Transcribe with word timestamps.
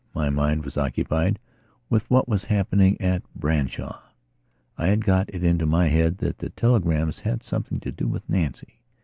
My 0.15 0.31
mind 0.31 0.65
was 0.65 0.77
occupied 0.77 1.37
with 1.87 2.09
what 2.09 2.27
was 2.27 2.45
happening 2.45 2.99
at 2.99 3.21
Branshaw. 3.35 3.99
I 4.75 4.87
had 4.87 5.05
got 5.05 5.29
it 5.31 5.43
into 5.43 5.67
my 5.67 5.89
head 5.89 6.17
that 6.17 6.39
the 6.39 6.49
telegrams 6.49 7.19
had 7.19 7.43
something 7.43 7.79
to 7.81 7.91
do 7.91 8.07
with 8.07 8.27
Nancy. 8.27 8.81